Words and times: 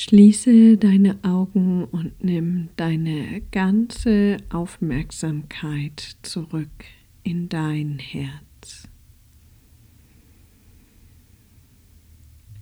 Schließe 0.00 0.76
deine 0.76 1.18
Augen 1.24 1.82
und 1.82 2.22
nimm 2.22 2.68
deine 2.76 3.42
ganze 3.50 4.36
Aufmerksamkeit 4.48 6.18
zurück 6.22 6.84
in 7.24 7.48
dein 7.48 7.98
Herz. 7.98 8.86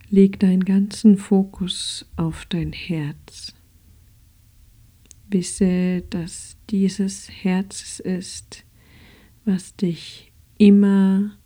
Leg 0.08 0.40
deinen 0.40 0.64
ganzen 0.64 1.18
Fokus 1.18 2.06
auf 2.16 2.46
dein 2.46 2.72
Herz. 2.72 3.52
Wisse, 5.28 6.04
dass 6.08 6.56
dieses 6.70 7.28
Herz 7.28 8.00
ist, 8.00 8.64
was 9.44 9.76
dich 9.76 10.32
immer 10.56 11.36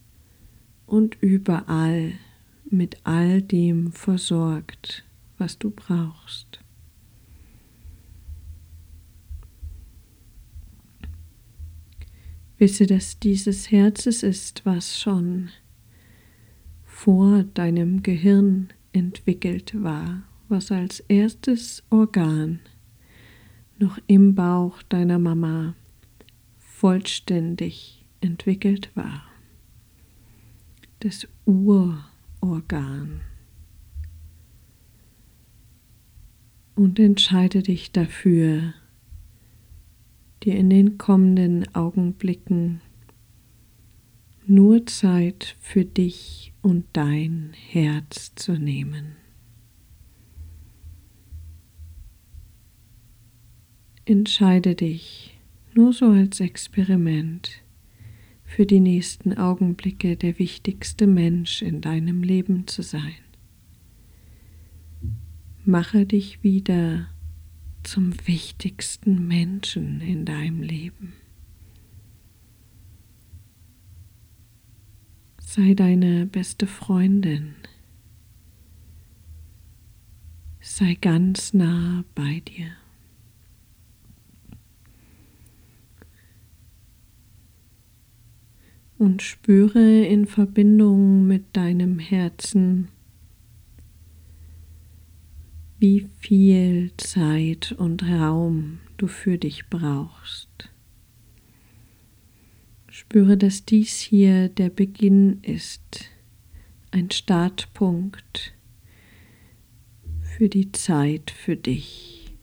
und 0.87 1.17
überall 1.21 2.13
mit 2.71 2.99
all 3.03 3.43
dem 3.43 3.91
versorgt, 3.91 5.05
was 5.41 5.59
du 5.59 5.71
brauchst. 5.71 6.61
Wisse, 12.59 12.87
dass 12.87 13.19
dieses 13.19 13.71
Herz 13.71 14.05
ist, 14.05 14.67
was 14.67 15.01
schon 15.01 15.49
vor 16.85 17.45
deinem 17.45 18.03
Gehirn 18.03 18.69
entwickelt 18.93 19.83
war, 19.83 20.25
was 20.49 20.71
als 20.71 21.01
erstes 21.01 21.83
Organ 21.89 22.61
noch 23.79 23.99
im 24.07 24.35
Bauch 24.35 24.83
deiner 24.83 25.19
Mama 25.19 25.75
vollständig 26.59 28.05
entwickelt 28.21 28.91
war. 28.95 29.25
Das 30.99 31.27
Urorgan. 31.47 33.23
Und 36.81 36.99
entscheide 36.99 37.63
dich 37.63 37.93
dafür, 37.93 38.73
dir 40.43 40.57
in 40.57 40.71
den 40.71 40.97
kommenden 40.97 41.75
Augenblicken 41.75 42.81
nur 44.47 44.87
Zeit 44.87 45.59
für 45.61 45.85
dich 45.85 46.55
und 46.63 46.87
dein 46.95 47.53
Herz 47.69 48.35
zu 48.35 48.53
nehmen. 48.53 49.17
Entscheide 54.07 54.75
dich 54.75 55.39
nur 55.75 55.93
so 55.93 56.07
als 56.07 56.41
Experiment 56.41 57.63
für 58.43 58.65
die 58.65 58.81
nächsten 58.81 59.35
Augenblicke 59.37 60.17
der 60.17 60.39
wichtigste 60.39 61.07
Mensch 61.07 61.61
in 61.61 61.83
deinem 61.83 62.23
Leben 62.23 62.67
zu 62.67 62.81
sein. 62.81 63.30
Mache 65.71 66.05
dich 66.05 66.43
wieder 66.43 67.07
zum 67.85 68.13
wichtigsten 68.27 69.29
Menschen 69.29 70.01
in 70.01 70.25
deinem 70.25 70.63
Leben. 70.63 71.13
Sei 75.39 75.75
deine 75.75 76.27
beste 76.27 76.67
Freundin. 76.67 77.55
Sei 80.61 80.95
ganz 81.01 81.55
nah 81.55 82.03
bei 82.17 82.41
dir. 82.41 82.73
Und 88.99 89.23
spüre 89.23 90.05
in 90.05 90.27
Verbindung 90.27 91.29
mit 91.29 91.57
deinem 91.57 92.01
Herzen, 92.01 92.89
wie 95.81 96.11
viel 96.19 96.93
Zeit 96.99 97.73
und 97.73 98.03
Raum 98.03 98.81
du 98.99 99.07
für 99.07 99.39
dich 99.39 99.71
brauchst. 99.71 100.69
Spüre, 102.91 103.39
dass 103.39 103.65
dies 103.65 103.99
hier 103.99 104.51
der 104.51 104.69
Beginn 104.69 105.43
ist, 105.43 106.11
ein 106.91 107.11
Startpunkt 107.11 108.53
für 110.21 110.51
die 110.51 110.71
Zeit 110.73 111.31
für 111.31 111.57
dich, 111.57 112.35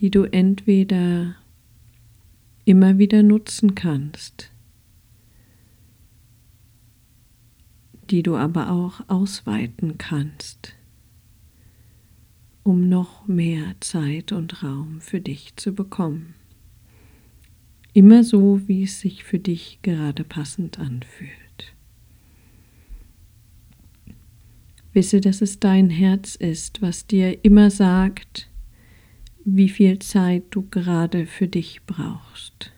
die 0.00 0.10
du 0.10 0.24
entweder 0.24 1.36
immer 2.66 2.98
wieder 2.98 3.22
nutzen 3.22 3.74
kannst, 3.74 4.52
die 8.10 8.22
du 8.22 8.36
aber 8.36 8.70
auch 8.70 9.08
ausweiten 9.08 9.96
kannst, 9.96 10.76
um 12.64 12.88
noch 12.88 13.28
mehr 13.28 13.76
Zeit 13.80 14.32
und 14.32 14.62
Raum 14.62 15.00
für 15.00 15.20
dich 15.20 15.54
zu 15.56 15.74
bekommen. 15.74 16.34
Immer 17.92 18.24
so, 18.24 18.66
wie 18.66 18.82
es 18.82 18.98
sich 18.98 19.22
für 19.22 19.38
dich 19.38 19.78
gerade 19.82 20.24
passend 20.24 20.80
anfühlt. 20.80 21.30
Wisse, 24.92 25.20
dass 25.20 25.42
es 25.42 25.60
dein 25.60 25.90
Herz 25.90 26.34
ist, 26.34 26.82
was 26.82 27.06
dir 27.06 27.44
immer 27.44 27.70
sagt, 27.70 28.48
wie 29.44 29.68
viel 29.68 29.98
Zeit 29.98 30.44
du 30.50 30.62
gerade 30.70 31.26
für 31.26 31.46
dich 31.46 31.82
brauchst. 31.86 32.73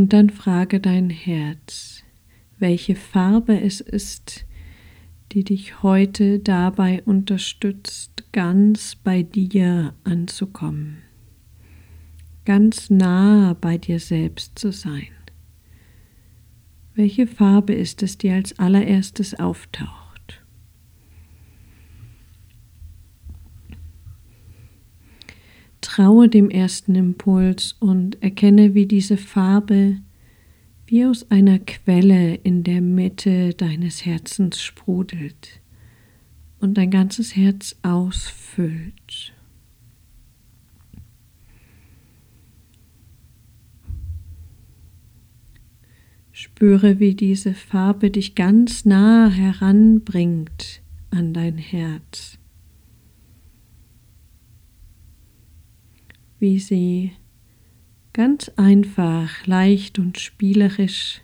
Und 0.00 0.14
dann 0.14 0.30
frage 0.30 0.80
dein 0.80 1.10
Herz, 1.10 2.04
welche 2.58 2.96
Farbe 2.96 3.60
es 3.60 3.82
ist, 3.82 4.46
die 5.32 5.44
dich 5.44 5.82
heute 5.82 6.38
dabei 6.38 7.02
unterstützt, 7.02 8.24
ganz 8.32 8.94
bei 8.94 9.22
dir 9.22 9.92
anzukommen, 10.04 11.02
ganz 12.46 12.88
nah 12.88 13.54
bei 13.60 13.76
dir 13.76 14.00
selbst 14.00 14.58
zu 14.58 14.72
sein. 14.72 15.08
Welche 16.94 17.26
Farbe 17.26 17.74
ist 17.74 18.02
es, 18.02 18.16
die 18.16 18.30
als 18.30 18.58
allererstes 18.58 19.38
auftaucht? 19.38 20.09
Traue 25.90 26.28
dem 26.28 26.50
ersten 26.50 26.94
Impuls 26.94 27.74
und 27.80 28.22
erkenne, 28.22 28.74
wie 28.74 28.86
diese 28.86 29.16
Farbe 29.16 29.96
wie 30.86 31.04
aus 31.04 31.28
einer 31.32 31.58
Quelle 31.58 32.36
in 32.36 32.62
der 32.62 32.80
Mitte 32.80 33.54
deines 33.54 34.06
Herzens 34.06 34.62
sprudelt 34.62 35.60
und 36.60 36.78
dein 36.78 36.92
ganzes 36.92 37.34
Herz 37.34 37.74
ausfüllt. 37.82 39.32
Spüre, 46.30 47.00
wie 47.00 47.16
diese 47.16 47.52
Farbe 47.52 48.12
dich 48.12 48.36
ganz 48.36 48.84
nah 48.84 49.28
heranbringt 49.28 50.82
an 51.10 51.34
dein 51.34 51.58
Herz. 51.58 52.39
Wie 56.40 56.58
sie 56.58 57.12
ganz 58.14 58.48
einfach, 58.56 59.46
leicht 59.46 59.98
und 59.98 60.18
spielerisch 60.18 61.20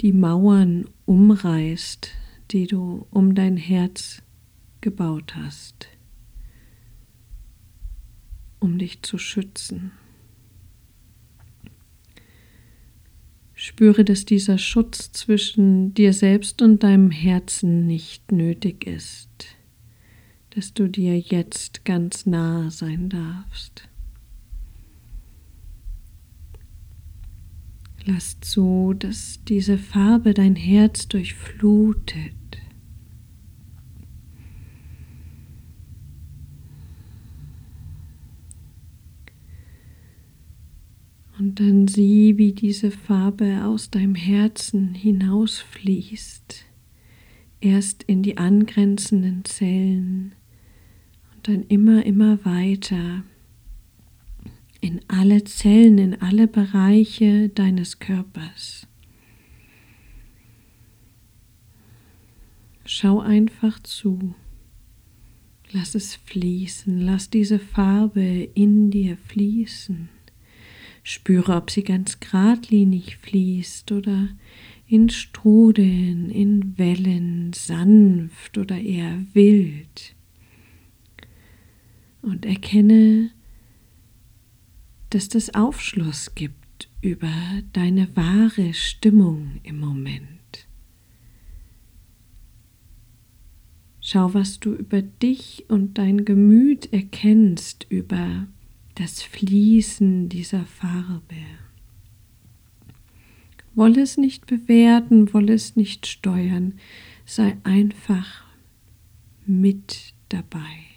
die 0.00 0.12
Mauern 0.12 0.88
umreißt, 1.04 2.10
die 2.50 2.66
du 2.66 3.06
um 3.10 3.34
dein 3.34 3.58
Herz 3.58 4.22
gebaut 4.80 5.36
hast, 5.36 5.88
um 8.60 8.78
dich 8.78 9.02
zu 9.02 9.18
schützen. 9.18 9.92
Spüre, 13.52 14.04
dass 14.04 14.24
dieser 14.24 14.58
Schutz 14.58 15.12
zwischen 15.12 15.92
dir 15.92 16.12
selbst 16.14 16.62
und 16.62 16.82
deinem 16.82 17.10
Herzen 17.10 17.86
nicht 17.86 18.32
nötig 18.32 18.86
ist, 18.86 19.25
dass 20.56 20.72
du 20.72 20.88
dir 20.88 21.18
jetzt 21.18 21.84
ganz 21.84 22.24
nah 22.24 22.70
sein 22.70 23.10
darfst. 23.10 23.90
Lass 28.06 28.40
zu, 28.40 28.94
dass 28.98 29.44
diese 29.44 29.76
Farbe 29.76 30.32
dein 30.32 30.56
Herz 30.56 31.08
durchflutet. 31.08 32.32
Und 41.38 41.60
dann 41.60 41.86
sieh, 41.86 42.38
wie 42.38 42.52
diese 42.52 42.90
Farbe 42.90 43.66
aus 43.66 43.90
deinem 43.90 44.14
Herzen 44.14 44.94
hinausfließt, 44.94 46.64
erst 47.60 48.04
in 48.04 48.22
die 48.22 48.38
angrenzenden 48.38 49.44
Zellen 49.44 50.32
dann 51.48 51.62
immer, 51.64 52.04
immer 52.04 52.44
weiter 52.44 53.22
in 54.80 55.00
alle 55.08 55.44
Zellen, 55.44 55.98
in 55.98 56.20
alle 56.20 56.46
Bereiche 56.46 57.48
deines 57.48 57.98
Körpers. 57.98 58.86
Schau 62.84 63.20
einfach 63.20 63.80
zu. 63.80 64.34
Lass 65.72 65.94
es 65.94 66.14
fließen, 66.14 67.00
lass 67.00 67.30
diese 67.30 67.58
Farbe 67.58 68.48
in 68.54 68.90
dir 68.90 69.16
fließen. 69.16 70.08
Spüre, 71.02 71.54
ob 71.54 71.70
sie 71.70 71.82
ganz 71.82 72.20
geradlinig 72.20 73.16
fließt 73.18 73.92
oder 73.92 74.28
in 74.88 75.08
Strudeln, 75.10 76.30
in 76.30 76.78
Wellen, 76.78 77.52
sanft 77.52 78.58
oder 78.58 78.78
eher 78.78 79.24
wild. 79.32 80.15
Und 82.26 82.44
erkenne, 82.44 83.30
dass 85.10 85.28
das 85.28 85.54
Aufschluss 85.54 86.34
gibt 86.34 86.90
über 87.00 87.32
deine 87.72 88.16
wahre 88.16 88.74
Stimmung 88.74 89.60
im 89.62 89.78
Moment. 89.78 90.66
Schau, 94.00 94.34
was 94.34 94.58
du 94.58 94.74
über 94.74 95.02
dich 95.02 95.66
und 95.68 95.98
dein 95.98 96.24
Gemüt 96.24 96.92
erkennst 96.92 97.86
über 97.90 98.48
das 98.96 99.22
Fließen 99.22 100.28
dieser 100.28 100.66
Farbe. 100.66 101.44
Wolle 103.76 104.02
es 104.02 104.16
nicht 104.16 104.46
bewerten, 104.46 105.32
wolle 105.32 105.54
es 105.54 105.76
nicht 105.76 106.08
steuern, 106.08 106.74
sei 107.24 107.56
einfach 107.62 108.46
mit 109.46 110.12
dabei. 110.28 110.95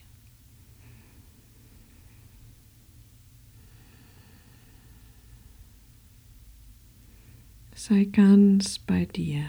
Sei 7.81 8.09
ganz 8.11 8.77
bei 8.77 9.05
dir. 9.05 9.45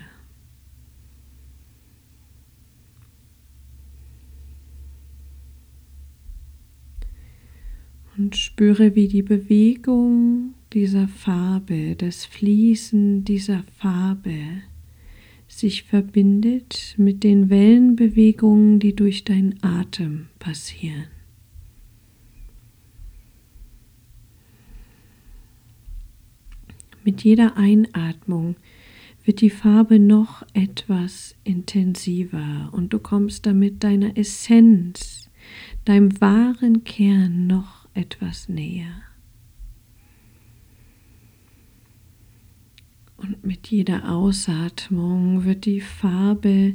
Und 8.16 8.36
spüre, 8.36 8.94
wie 8.94 9.08
die 9.08 9.22
Bewegung 9.22 10.54
dieser 10.72 11.08
Farbe, 11.08 11.96
das 11.96 12.24
Fließen 12.24 13.24
dieser 13.24 13.64
Farbe 13.78 14.62
sich 15.48 15.82
verbindet 15.82 16.94
mit 16.98 17.24
den 17.24 17.50
Wellenbewegungen, 17.50 18.78
die 18.78 18.94
durch 18.94 19.24
deinen 19.24 19.60
Atem 19.64 20.28
passieren. 20.38 21.08
Mit 27.04 27.24
jeder 27.24 27.56
Einatmung 27.56 28.56
wird 29.24 29.40
die 29.40 29.50
Farbe 29.50 29.98
noch 29.98 30.44
etwas 30.54 31.34
intensiver 31.44 32.68
und 32.72 32.92
du 32.92 32.98
kommst 32.98 33.46
damit 33.46 33.82
deiner 33.84 34.16
Essenz, 34.16 35.30
deinem 35.84 36.20
wahren 36.20 36.84
Kern 36.84 37.46
noch 37.46 37.88
etwas 37.94 38.48
näher. 38.48 39.02
Und 43.16 43.44
mit 43.44 43.66
jeder 43.68 44.10
Ausatmung 44.10 45.44
wird 45.44 45.66
die 45.66 45.80
Farbe 45.82 46.74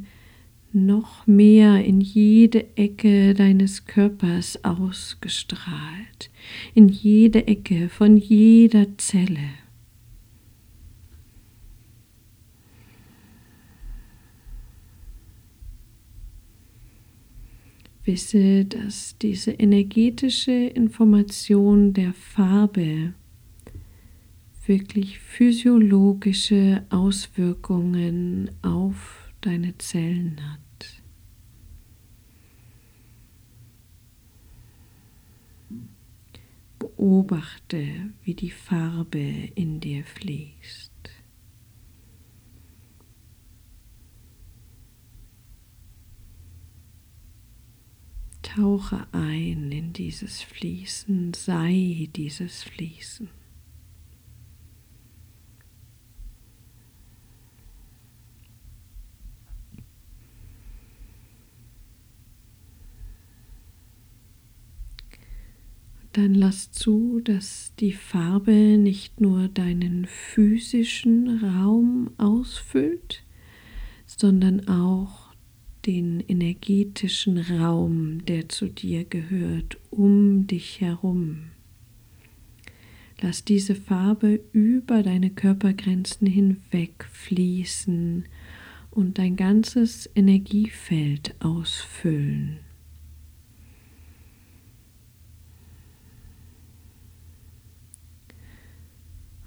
noch 0.71 1.25
mehr 1.25 1.83
in 1.83 2.01
jede 2.01 2.77
Ecke 2.77 3.33
deines 3.33 3.85
Körpers 3.85 4.63
ausgestrahlt, 4.63 6.29
in 6.73 6.89
jede 6.89 7.47
Ecke 7.47 7.89
von 7.89 8.17
jeder 8.17 8.97
Zelle. 8.97 9.64
Wisse, 18.05 18.65
dass 18.65 19.17
diese 19.17 19.51
energetische 19.51 20.51
Information 20.51 21.93
der 21.93 22.13
Farbe 22.13 23.13
wirklich 24.67 25.19
physiologische 25.19 26.85
Auswirkungen 26.89 28.51
auf 28.61 29.31
deine 29.41 29.77
Zellen 29.77 30.39
hat. 30.41 31.01
Beobachte, 36.79 37.85
wie 38.23 38.33
die 38.33 38.51
Farbe 38.51 39.49
in 39.55 39.79
dir 39.79 40.03
fließt. 40.03 40.94
Tauche 48.55 49.05
ein 49.11 49.69
in 49.73 49.91
dieses 49.91 50.41
Fließen, 50.41 51.33
sei 51.33 52.07
dieses 52.15 52.63
Fließen. 52.63 53.27
Dann 66.13 66.33
lass 66.33 66.71
zu, 66.71 67.19
dass 67.19 67.73
die 67.77 67.91
Farbe 67.91 68.77
nicht 68.77 69.19
nur 69.19 69.49
deinen 69.49 70.05
physischen 70.05 71.43
Raum 71.43 72.11
ausfüllt, 72.17 73.25
sondern 74.05 74.69
auch 74.69 75.24
den 75.85 76.19
energetischen 76.27 77.37
Raum, 77.37 78.25
der 78.25 78.49
zu 78.49 78.67
dir 78.67 79.05
gehört, 79.05 79.77
um 79.91 80.47
dich 80.47 80.81
herum. 80.81 81.51
Lass 83.21 83.45
diese 83.45 83.75
Farbe 83.75 84.41
über 84.51 85.03
deine 85.03 85.29
Körpergrenzen 85.29 86.27
hinweg 86.27 87.05
fließen 87.11 88.25
und 88.91 89.17
dein 89.17 89.35
ganzes 89.35 90.09
Energiefeld 90.15 91.35
ausfüllen. 91.39 92.64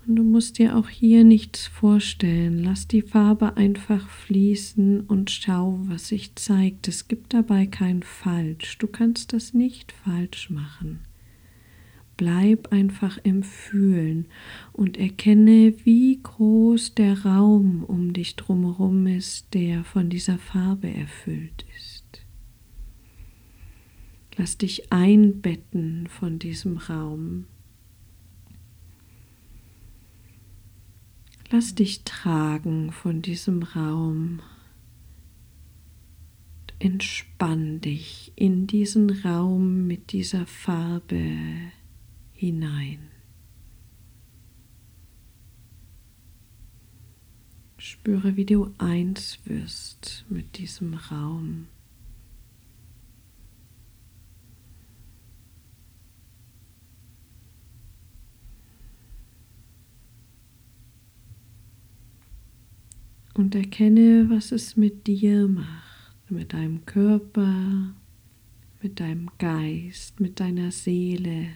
Und 0.08 0.16
du 0.16 0.24
musst 0.24 0.56
dir 0.56 0.74
auch 0.74 0.88
hier 0.88 1.22
nichts 1.22 1.66
vorstellen. 1.66 2.64
Lass 2.64 2.88
die 2.88 3.02
Farbe 3.02 3.58
einfach 3.58 4.08
fließen 4.08 5.02
und 5.02 5.30
schau, 5.30 5.80
was 5.82 6.08
sich 6.08 6.34
zeigt. 6.34 6.88
Es 6.88 7.08
gibt 7.08 7.34
dabei 7.34 7.66
kein 7.66 8.02
Falsch. 8.02 8.78
Du 8.78 8.86
kannst 8.86 9.34
das 9.34 9.52
nicht 9.52 9.92
falsch 9.92 10.48
machen. 10.48 11.00
Bleib 12.16 12.72
einfach 12.72 13.18
im 13.22 13.42
Fühlen 13.42 14.28
und 14.72 14.96
erkenne, 14.96 15.74
wie 15.84 16.18
groß 16.22 16.94
der 16.94 17.26
Raum 17.26 17.84
um 17.84 18.14
dich 18.14 18.34
drumherum 18.34 19.06
ist, 19.06 19.52
der 19.52 19.84
von 19.84 20.08
dieser 20.08 20.38
Farbe 20.38 20.88
erfüllt 20.88 21.66
ist. 21.76 22.24
Lass 24.38 24.56
dich 24.56 24.90
einbetten 24.90 26.06
von 26.06 26.38
diesem 26.38 26.78
Raum. 26.78 27.44
Lass 31.58 31.74
dich 31.74 32.04
tragen 32.04 32.92
von 32.92 33.20
diesem 33.20 33.64
Raum. 33.64 34.40
Entspann 36.78 37.80
dich 37.80 38.30
in 38.36 38.68
diesen 38.68 39.10
Raum 39.10 39.84
mit 39.88 40.12
dieser 40.12 40.46
Farbe 40.46 41.20
hinein. 42.30 43.08
Spüre, 47.76 48.36
wie 48.36 48.46
du 48.46 48.72
eins 48.78 49.40
wirst 49.44 50.26
mit 50.28 50.58
diesem 50.58 50.94
Raum. 50.94 51.66
Und 63.38 63.54
erkenne, 63.54 64.28
was 64.30 64.50
es 64.50 64.76
mit 64.76 65.06
dir 65.06 65.46
macht, 65.46 66.28
mit 66.28 66.52
deinem 66.52 66.84
Körper, 66.84 67.94
mit 68.82 68.98
deinem 68.98 69.30
Geist, 69.38 70.18
mit 70.18 70.40
deiner 70.40 70.72
Seele, 70.72 71.46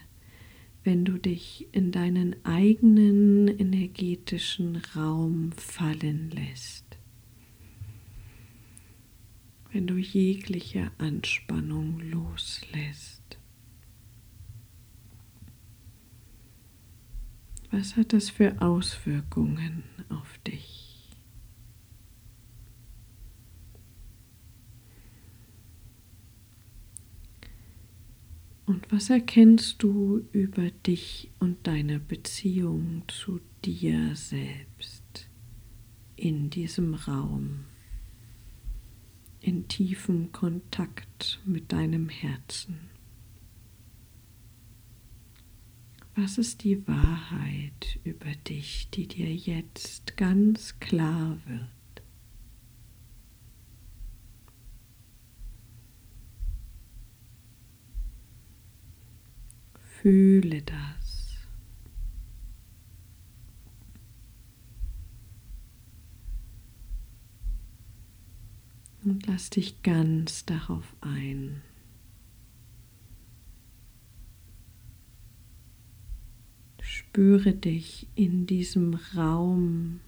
wenn 0.85 1.03
du 1.03 1.17
dich 1.17 1.67
in 1.73 1.91
deinen 1.91 2.37
eigenen 2.45 3.49
energetischen 3.49 4.77
Raum 4.95 5.51
fallen 5.51 6.31
lässt. 6.31 6.85
Wenn 9.73 9.85
du 9.85 9.97
jegliche 9.97 10.89
Anspannung 10.99 11.99
loslässt. 11.99 13.37
Was 17.71 17.97
hat 17.97 18.13
das 18.13 18.29
für 18.29 18.61
Auswirkungen 18.61 19.83
auf 20.07 20.37
dich? 20.47 20.82
Und 28.65 28.91
was 28.91 29.09
erkennst 29.09 29.83
du 29.83 30.25
über 30.31 30.71
dich 30.71 31.31
und 31.39 31.67
deine 31.67 31.99
Beziehung 31.99 33.03
zu 33.07 33.41
dir 33.65 34.15
selbst 34.15 35.29
in 36.15 36.49
diesem 36.49 36.93
Raum, 36.93 37.65
in 39.41 39.67
tiefem 39.67 40.31
Kontakt 40.31 41.41
mit 41.45 41.73
deinem 41.73 42.07
Herzen? 42.07 42.89
Was 46.15 46.37
ist 46.37 46.63
die 46.63 46.87
Wahrheit 46.87 47.99
über 48.05 48.31
dich, 48.47 48.89
die 48.91 49.07
dir 49.07 49.33
jetzt 49.33 50.15
ganz 50.15 50.79
klar 50.79 51.37
wird? 51.47 51.82
Fühle 60.03 60.61
das. 60.63 61.37
Und 69.05 69.25
lass 69.27 69.49
dich 69.49 69.81
ganz 69.81 70.43
darauf 70.43 70.93
ein. 70.99 71.61
Spüre 76.81 77.53
dich 77.53 78.09
in 78.15 78.45
diesem 78.45 78.95
Raum 79.15 80.01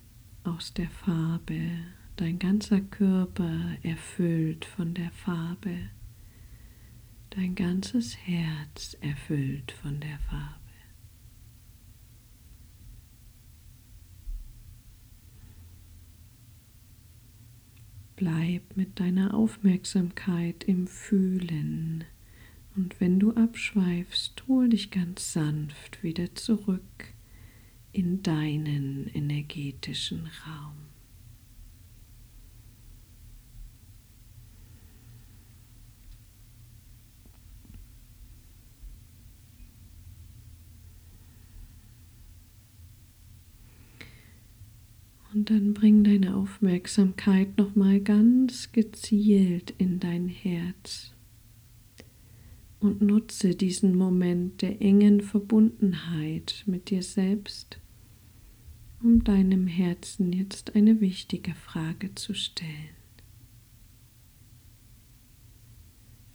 aus 0.43 0.73
der 0.73 0.89
Farbe, 0.89 1.69
dein 2.17 2.37
ganzer 2.37 2.81
Körper 2.81 3.77
erfüllt 3.81 4.65
von 4.65 4.93
der 4.93 5.11
Farbe 5.11 5.89
dein 7.35 7.53
ganzes 7.53 8.15
Herz 8.15 8.95
erfüllt 9.01 9.71
von 9.71 9.99
der 9.99 10.17
Farbe. 10.19 10.55
Bleib 18.15 18.77
mit 18.77 19.01
deiner 19.01 19.33
Aufmerksamkeit 19.33 20.63
im 20.63 20.87
Fühlen 20.87 22.05
und 22.77 23.01
wenn 23.01 23.19
du 23.19 23.33
abschweifst, 23.33 24.47
hol 24.47 24.69
dich 24.69 24.89
ganz 24.89 25.33
sanft 25.33 26.03
wieder 26.03 26.33
zurück 26.35 27.13
in 27.91 28.23
deinen 28.23 29.07
energetischen 29.13 30.29
Raum. 30.47 30.84
Und 45.35 45.49
dann 45.49 45.73
bring 45.73 46.05
deine 46.05 46.37
Aufmerksamkeit 46.37 47.57
nochmal 47.57 47.99
ganz 47.99 48.71
gezielt 48.71 49.73
in 49.77 49.99
dein 49.99 50.29
Herz 50.29 51.11
und 52.79 53.01
nutze 53.01 53.53
diesen 53.53 53.97
Moment 53.97 54.61
der 54.61 54.81
engen 54.81 55.19
Verbundenheit 55.19 56.63
mit 56.67 56.89
dir 56.89 57.03
selbst, 57.03 57.81
um 59.03 59.25
deinem 59.25 59.67
Herzen 59.67 60.31
jetzt 60.31 60.73
eine 60.73 61.01
wichtige 61.01 61.53
Frage 61.53 62.15
zu 62.15 62.33
stellen. 62.33 62.95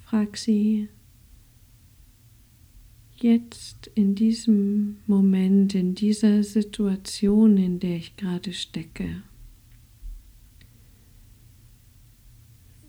Frag 0.00 0.36
sie, 0.36 0.90
jetzt 3.22 3.90
in 3.94 4.14
diesem 4.14 4.98
Moment, 5.06 5.74
in 5.74 5.94
dieser 5.94 6.42
Situation, 6.42 7.56
in 7.56 7.78
der 7.78 7.96
ich 7.96 8.16
gerade 8.16 8.52
stecke, 8.52 9.22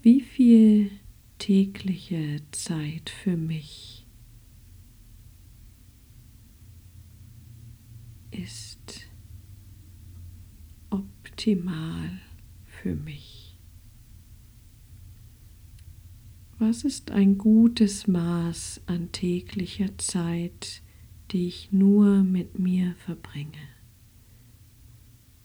wie 0.01 0.21
viel 0.21 0.91
tägliche 1.37 2.41
Zeit 2.51 3.09
für 3.09 3.37
mich 3.37 4.05
ist 8.31 9.07
optimal 10.89 12.19
für 12.65 12.95
mich. 12.95 13.40
Was 16.61 16.83
ist 16.83 17.09
ein 17.09 17.39
gutes 17.39 18.05
Maß 18.05 18.81
an 18.85 19.11
täglicher 19.11 19.97
Zeit, 19.97 20.83
die 21.31 21.47
ich 21.47 21.71
nur 21.71 22.23
mit 22.23 22.59
mir 22.59 22.93
verbringe? 23.03 23.57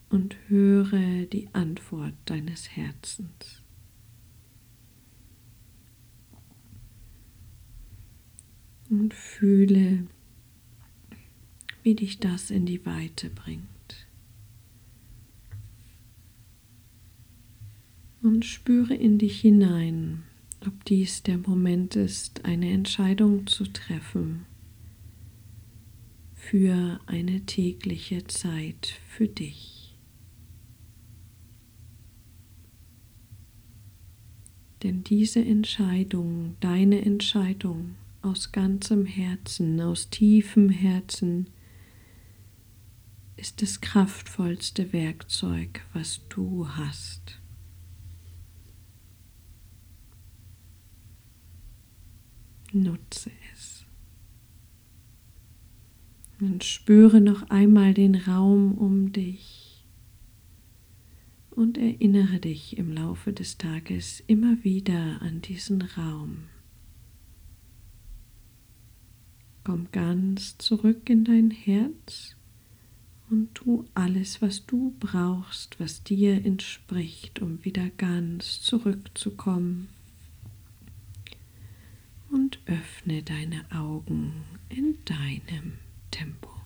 Und 0.09 0.37
höre 0.47 1.25
die 1.25 1.49
Antwort 1.53 2.13
deines 2.25 2.69
Herzens. 2.69 3.63
Und 8.87 9.15
fühle, 9.15 10.05
wie 11.81 11.95
dich 11.95 12.19
das 12.19 12.51
in 12.51 12.67
die 12.67 12.85
Weite 12.85 13.31
bringt. 13.31 14.07
Und 18.21 18.45
spüre 18.45 18.93
in 18.93 19.17
dich 19.17 19.41
hinein, 19.41 20.26
ob 20.65 20.85
dies 20.85 21.23
der 21.23 21.37
Moment 21.37 21.95
ist, 21.95 22.45
eine 22.45 22.71
Entscheidung 22.71 23.47
zu 23.47 23.65
treffen 23.65 24.45
für 26.33 26.99
eine 27.07 27.41
tägliche 27.45 28.25
Zeit 28.27 28.93
für 29.09 29.27
dich. 29.27 29.97
Denn 34.83 35.03
diese 35.03 35.43
Entscheidung, 35.43 36.55
deine 36.59 37.03
Entscheidung 37.03 37.95
aus 38.21 38.51
ganzem 38.51 39.05
Herzen, 39.05 39.81
aus 39.81 40.09
tiefem 40.09 40.69
Herzen, 40.69 41.49
ist 43.35 43.61
das 43.61 43.81
kraftvollste 43.81 44.93
Werkzeug, 44.93 45.81
was 45.93 46.21
du 46.29 46.67
hast. 46.69 47.39
Nutze 52.83 53.31
es. 53.53 53.85
Und 56.39 56.63
spüre 56.63 57.19
noch 57.19 57.49
einmal 57.49 57.93
den 57.93 58.15
Raum 58.15 58.73
um 58.77 59.11
dich 59.11 59.85
und 61.49 61.79
erinnere 61.79 62.39
dich 62.39 62.77
im 62.77 62.93
Laufe 62.93 63.33
des 63.33 63.57
Tages 63.57 64.23
immer 64.27 64.63
wieder 64.63 65.21
an 65.23 65.41
diesen 65.41 65.81
Raum. 65.81 66.43
Komm 69.63 69.87
ganz 69.91 70.59
zurück 70.59 71.09
in 71.09 71.25
dein 71.25 71.49
Herz 71.49 72.35
und 73.31 73.55
tu 73.55 73.85
alles, 73.95 74.41
was 74.41 74.67
du 74.67 74.95
brauchst, 74.99 75.79
was 75.79 76.03
dir 76.03 76.45
entspricht, 76.45 77.41
um 77.41 77.65
wieder 77.65 77.89
ganz 77.89 78.61
zurückzukommen 78.61 79.89
und 82.29 82.59
öffne 82.65 83.23
deine 83.23 83.65
Augen 83.71 84.43
in 84.69 84.97
deinem 85.05 85.79
Tempo. 86.11 86.56